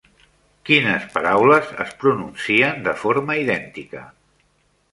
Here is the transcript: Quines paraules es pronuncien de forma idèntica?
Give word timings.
Quines 0.69 1.03
paraules 1.17 1.69
es 1.85 1.93
pronuncien 2.05 2.81
de 2.89 2.95
forma 3.05 3.39
idèntica? 3.45 4.05